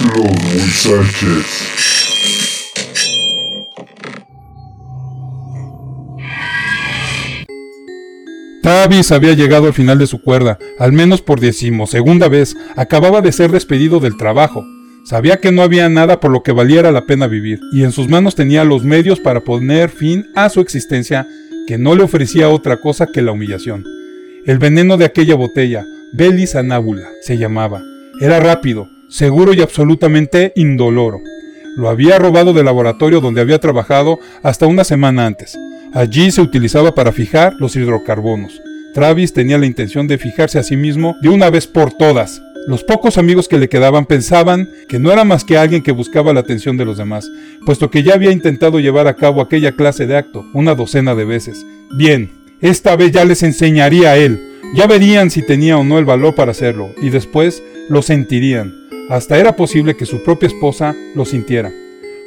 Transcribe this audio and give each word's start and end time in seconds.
Muchachos. 0.00 1.78
Travis 8.62 9.12
había 9.12 9.32
llegado 9.32 9.66
al 9.66 9.72
final 9.72 9.98
de 9.98 10.06
su 10.06 10.20
cuerda, 10.20 10.58
al 10.78 10.92
menos 10.92 11.22
por 11.22 11.40
decimosegunda 11.40 12.28
vez. 12.28 12.54
Acababa 12.76 13.22
de 13.22 13.32
ser 13.32 13.50
despedido 13.50 13.98
del 13.98 14.16
trabajo. 14.16 14.64
Sabía 15.04 15.38
que 15.40 15.52
no 15.52 15.62
había 15.62 15.88
nada 15.88 16.20
por 16.20 16.30
lo 16.30 16.42
que 16.42 16.52
valiera 16.52 16.92
la 16.92 17.06
pena 17.06 17.28
vivir, 17.28 17.60
y 17.72 17.84
en 17.84 17.92
sus 17.92 18.10
manos 18.10 18.34
tenía 18.34 18.64
los 18.64 18.84
medios 18.84 19.20
para 19.20 19.40
poner 19.40 19.88
fin 19.88 20.26
a 20.34 20.50
su 20.50 20.60
existencia, 20.60 21.26
que 21.66 21.78
no 21.78 21.94
le 21.94 22.02
ofrecía 22.02 22.50
otra 22.50 22.78
cosa 22.78 23.06
que 23.06 23.22
la 23.22 23.32
humillación. 23.32 23.84
El 24.44 24.58
veneno 24.58 24.98
de 24.98 25.06
aquella 25.06 25.34
botella, 25.34 25.86
Belis 26.12 26.54
anábula, 26.54 27.08
se 27.22 27.38
llamaba. 27.38 27.82
Era 28.20 28.38
rápido, 28.40 28.88
seguro 29.08 29.52
y 29.54 29.60
absolutamente 29.60 30.52
indoloro. 30.56 31.20
Lo 31.76 31.88
había 31.88 32.18
robado 32.18 32.52
del 32.52 32.66
laboratorio 32.66 33.20
donde 33.20 33.40
había 33.40 33.58
trabajado 33.58 34.18
hasta 34.42 34.66
una 34.66 34.84
semana 34.84 35.26
antes. 35.26 35.58
Allí 35.92 36.30
se 36.30 36.42
utilizaba 36.42 36.94
para 36.94 37.12
fijar 37.12 37.54
los 37.58 37.76
hidrocarbonos. 37.76 38.60
Travis 38.94 39.32
tenía 39.32 39.58
la 39.58 39.66
intención 39.66 40.06
de 40.08 40.18
fijarse 40.18 40.58
a 40.58 40.62
sí 40.62 40.76
mismo 40.76 41.16
de 41.22 41.28
una 41.28 41.50
vez 41.50 41.66
por 41.66 41.92
todas. 41.92 42.42
Los 42.66 42.84
pocos 42.84 43.16
amigos 43.16 43.48
que 43.48 43.58
le 43.58 43.68
quedaban 43.68 44.04
pensaban 44.04 44.68
que 44.88 44.98
no 44.98 45.10
era 45.12 45.24
más 45.24 45.44
que 45.44 45.56
alguien 45.56 45.82
que 45.82 45.92
buscaba 45.92 46.32
la 46.32 46.40
atención 46.40 46.76
de 46.76 46.84
los 46.84 46.98
demás, 46.98 47.30
puesto 47.64 47.90
que 47.90 48.02
ya 48.02 48.14
había 48.14 48.32
intentado 48.32 48.80
llevar 48.80 49.06
a 49.06 49.16
cabo 49.16 49.40
aquella 49.40 49.72
clase 49.72 50.06
de 50.06 50.16
acto 50.16 50.44
una 50.52 50.74
docena 50.74 51.14
de 51.14 51.24
veces. 51.24 51.64
Bien, 51.96 52.30
esta 52.60 52.96
vez 52.96 53.12
ya 53.12 53.24
les 53.24 53.42
enseñaría 53.42 54.10
a 54.10 54.16
él. 54.16 54.42
Ya 54.74 54.86
verían 54.86 55.30
si 55.30 55.40
tenía 55.40 55.78
o 55.78 55.84
no 55.84 55.98
el 55.98 56.04
valor 56.04 56.34
para 56.34 56.50
hacerlo, 56.50 56.90
y 57.00 57.08
después 57.08 57.62
lo 57.88 58.02
sentirían. 58.02 58.77
Hasta 59.08 59.38
era 59.38 59.56
posible 59.56 59.96
que 59.96 60.06
su 60.06 60.22
propia 60.22 60.48
esposa 60.48 60.94
lo 61.14 61.24
sintiera. 61.24 61.72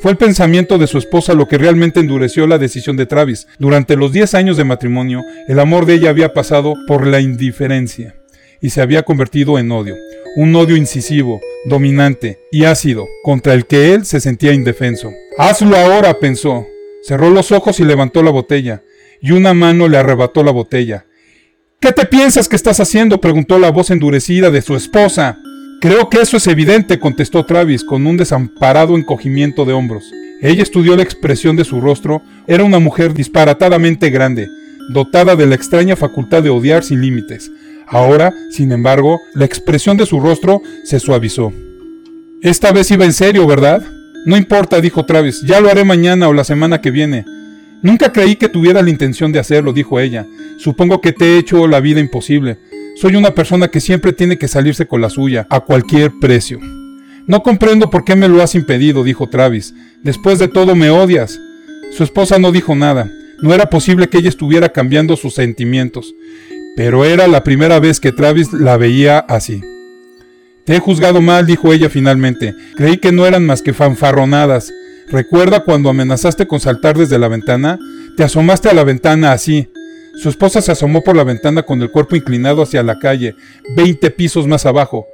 Fue 0.00 0.12
el 0.12 0.16
pensamiento 0.16 0.78
de 0.78 0.86
su 0.86 0.96
esposa 0.96 1.34
lo 1.34 1.48
que 1.48 1.58
realmente 1.58 1.98
endureció 1.98 2.46
la 2.46 2.58
decisión 2.58 2.96
de 2.96 3.06
Travis. 3.06 3.48
Durante 3.58 3.96
los 3.96 4.12
10 4.12 4.34
años 4.34 4.56
de 4.56 4.62
matrimonio, 4.62 5.22
el 5.48 5.58
amor 5.58 5.86
de 5.86 5.94
ella 5.94 6.10
había 6.10 6.32
pasado 6.32 6.74
por 6.86 7.06
la 7.06 7.20
indiferencia 7.20 8.14
y 8.60 8.70
se 8.70 8.80
había 8.80 9.02
convertido 9.02 9.58
en 9.58 9.72
odio. 9.72 9.96
Un 10.36 10.54
odio 10.54 10.76
incisivo, 10.76 11.40
dominante 11.64 12.38
y 12.52 12.64
ácido, 12.64 13.08
contra 13.24 13.54
el 13.54 13.66
que 13.66 13.92
él 13.92 14.04
se 14.04 14.20
sentía 14.20 14.52
indefenso. 14.52 15.10
Hazlo 15.36 15.76
ahora, 15.76 16.20
pensó. 16.20 16.64
Cerró 17.02 17.30
los 17.30 17.50
ojos 17.50 17.80
y 17.80 17.84
levantó 17.84 18.22
la 18.22 18.30
botella, 18.30 18.82
y 19.20 19.32
una 19.32 19.52
mano 19.52 19.88
le 19.88 19.98
arrebató 19.98 20.44
la 20.44 20.52
botella. 20.52 21.06
¿Qué 21.80 21.92
te 21.92 22.06
piensas 22.06 22.48
que 22.48 22.56
estás 22.56 22.78
haciendo? 22.80 23.20
preguntó 23.20 23.58
la 23.58 23.70
voz 23.70 23.90
endurecida 23.90 24.50
de 24.50 24.62
su 24.62 24.76
esposa. 24.76 25.38
Creo 25.80 26.10
que 26.10 26.20
eso 26.20 26.36
es 26.36 26.46
evidente, 26.48 26.98
contestó 26.98 27.44
Travis 27.44 27.84
con 27.84 28.04
un 28.08 28.16
desamparado 28.16 28.96
encogimiento 28.96 29.64
de 29.64 29.74
hombros. 29.74 30.12
Ella 30.40 30.64
estudió 30.64 30.96
la 30.96 31.04
expresión 31.04 31.54
de 31.54 31.64
su 31.64 31.80
rostro. 31.80 32.20
Era 32.48 32.64
una 32.64 32.80
mujer 32.80 33.14
disparatadamente 33.14 34.10
grande, 34.10 34.48
dotada 34.88 35.36
de 35.36 35.46
la 35.46 35.54
extraña 35.54 35.94
facultad 35.94 36.42
de 36.42 36.50
odiar 36.50 36.82
sin 36.82 37.00
límites. 37.00 37.52
Ahora, 37.86 38.34
sin 38.50 38.72
embargo, 38.72 39.20
la 39.34 39.44
expresión 39.44 39.96
de 39.96 40.06
su 40.06 40.18
rostro 40.18 40.62
se 40.82 40.98
suavizó. 40.98 41.52
Esta 42.42 42.72
vez 42.72 42.90
iba 42.90 43.04
en 43.04 43.12
serio, 43.12 43.46
¿verdad? 43.46 43.80
No 44.26 44.36
importa, 44.36 44.80
dijo 44.80 45.06
Travis, 45.06 45.42
ya 45.42 45.60
lo 45.60 45.70
haré 45.70 45.84
mañana 45.84 46.28
o 46.28 46.32
la 46.32 46.42
semana 46.42 46.80
que 46.80 46.90
viene. 46.90 47.24
Nunca 47.82 48.12
creí 48.12 48.34
que 48.34 48.48
tuviera 48.48 48.82
la 48.82 48.90
intención 48.90 49.30
de 49.30 49.38
hacerlo, 49.38 49.72
dijo 49.72 50.00
ella. 50.00 50.26
Supongo 50.58 51.00
que 51.00 51.12
te 51.12 51.24
he 51.24 51.38
hecho 51.38 51.68
la 51.68 51.78
vida 51.78 52.00
imposible. 52.00 52.58
Soy 53.00 53.14
una 53.14 53.32
persona 53.32 53.68
que 53.68 53.78
siempre 53.78 54.12
tiene 54.12 54.38
que 54.38 54.48
salirse 54.48 54.88
con 54.88 55.00
la 55.00 55.08
suya, 55.08 55.46
a 55.50 55.60
cualquier 55.60 56.10
precio. 56.20 56.58
No 57.28 57.44
comprendo 57.44 57.90
por 57.90 58.04
qué 58.04 58.16
me 58.16 58.28
lo 58.28 58.42
has 58.42 58.56
impedido, 58.56 59.04
dijo 59.04 59.28
Travis. 59.28 59.72
Después 60.02 60.40
de 60.40 60.48
todo 60.48 60.74
me 60.74 60.90
odias. 60.90 61.38
Su 61.96 62.02
esposa 62.02 62.40
no 62.40 62.50
dijo 62.50 62.74
nada. 62.74 63.08
No 63.40 63.54
era 63.54 63.70
posible 63.70 64.08
que 64.08 64.18
ella 64.18 64.28
estuviera 64.28 64.70
cambiando 64.70 65.16
sus 65.16 65.34
sentimientos. 65.34 66.12
Pero 66.74 67.04
era 67.04 67.28
la 67.28 67.44
primera 67.44 67.78
vez 67.78 68.00
que 68.00 68.10
Travis 68.10 68.52
la 68.52 68.76
veía 68.76 69.20
así. 69.20 69.60
Te 70.64 70.74
he 70.74 70.80
juzgado 70.80 71.20
mal, 71.20 71.46
dijo 71.46 71.72
ella 71.72 71.88
finalmente. 71.88 72.52
Creí 72.76 72.96
que 72.98 73.12
no 73.12 73.26
eran 73.26 73.46
más 73.46 73.62
que 73.62 73.74
fanfarronadas. 73.74 74.72
¿Recuerda 75.08 75.60
cuando 75.60 75.88
amenazaste 75.88 76.48
con 76.48 76.58
saltar 76.58 76.98
desde 76.98 77.20
la 77.20 77.28
ventana? 77.28 77.78
Te 78.16 78.24
asomaste 78.24 78.68
a 78.68 78.74
la 78.74 78.82
ventana 78.82 79.30
así. 79.30 79.68
Su 80.22 80.28
esposa 80.28 80.60
se 80.62 80.72
asomó 80.72 81.02
por 81.02 81.16
la 81.16 81.22
ventana 81.22 81.62
con 81.62 81.80
el 81.80 81.90
cuerpo 81.90 82.16
inclinado 82.16 82.62
hacia 82.62 82.82
la 82.82 82.98
calle, 82.98 83.36
veinte 83.76 84.10
pisos 84.10 84.48
más 84.48 84.66
abajo. 84.66 85.06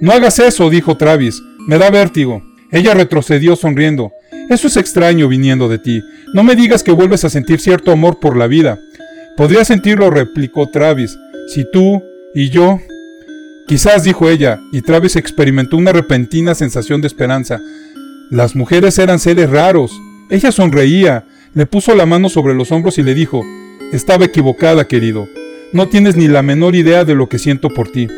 No 0.00 0.12
hagas 0.12 0.38
eso, 0.38 0.70
dijo 0.70 0.96
Travis. 0.96 1.42
Me 1.66 1.78
da 1.78 1.90
vértigo. 1.90 2.42
Ella 2.70 2.94
retrocedió 2.94 3.56
sonriendo. 3.56 4.12
Eso 4.48 4.68
es 4.68 4.76
extraño 4.76 5.26
viniendo 5.26 5.68
de 5.68 5.78
ti. 5.78 6.02
No 6.32 6.44
me 6.44 6.54
digas 6.54 6.82
que 6.82 6.92
vuelves 6.92 7.24
a 7.24 7.30
sentir 7.30 7.60
cierto 7.60 7.90
amor 7.90 8.20
por 8.20 8.36
la 8.36 8.46
vida. 8.46 8.78
Podría 9.36 9.64
sentirlo, 9.64 10.10
replicó 10.10 10.68
Travis, 10.68 11.16
si 11.52 11.64
tú 11.70 12.02
y 12.34 12.50
yo... 12.50 12.78
Quizás, 13.66 14.04
dijo 14.04 14.28
ella, 14.28 14.60
y 14.72 14.82
Travis 14.82 15.16
experimentó 15.16 15.76
una 15.76 15.92
repentina 15.92 16.54
sensación 16.54 17.00
de 17.00 17.06
esperanza. 17.06 17.60
Las 18.30 18.54
mujeres 18.54 18.98
eran 18.98 19.18
seres 19.18 19.50
raros. 19.50 19.92
Ella 20.30 20.52
sonreía, 20.52 21.24
le 21.54 21.66
puso 21.66 21.94
la 21.94 22.06
mano 22.06 22.28
sobre 22.28 22.54
los 22.54 22.72
hombros 22.72 22.98
y 22.98 23.02
le 23.02 23.14
dijo, 23.14 23.42
estaba 23.92 24.24
equivocada, 24.24 24.86
querido. 24.86 25.28
No 25.72 25.88
tienes 25.88 26.16
ni 26.16 26.28
la 26.28 26.42
menor 26.42 26.74
idea 26.74 27.04
de 27.04 27.14
lo 27.14 27.28
que 27.28 27.38
siento 27.38 27.68
por 27.68 27.90
ti. 27.90 28.08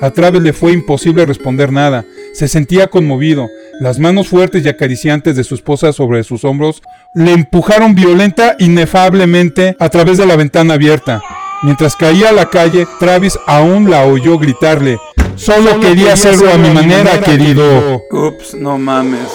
A 0.00 0.10
Travis 0.10 0.42
le 0.42 0.52
fue 0.52 0.72
imposible 0.72 1.26
responder 1.26 1.72
nada. 1.72 2.04
Se 2.32 2.48
sentía 2.48 2.88
conmovido. 2.88 3.48
Las 3.80 3.98
manos 3.98 4.28
fuertes 4.28 4.64
y 4.64 4.68
acariciantes 4.68 5.34
de 5.34 5.44
su 5.44 5.54
esposa 5.54 5.92
sobre 5.92 6.22
sus 6.22 6.44
hombros 6.44 6.82
le 7.14 7.32
empujaron 7.32 7.94
violenta, 7.94 8.56
inefablemente 8.58 9.76
a 9.78 9.88
través 9.88 10.18
de 10.18 10.26
la 10.26 10.36
ventana 10.36 10.74
abierta. 10.74 11.20
Mientras 11.62 11.96
caía 11.96 12.28
a 12.28 12.32
la 12.32 12.48
calle, 12.50 12.86
Travis 13.00 13.38
aún 13.46 13.90
la 13.90 14.04
oyó 14.04 14.38
gritarle: 14.38 14.98
Solo, 15.34 15.80
quería, 15.80 16.12
hacerlo 16.12 16.52
a 16.52 16.58
mi 16.58 16.70
manera, 16.70 17.20
querido. 17.20 18.02
Ups, 18.10 18.54
no 18.54 18.78
mames. 18.78 19.28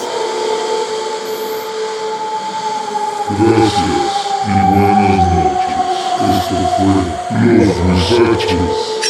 Gracias 3.38 4.14
y 4.46 4.93
Exactly. 6.76 7.66
Love 7.66 8.18
rejected. 8.18 9.03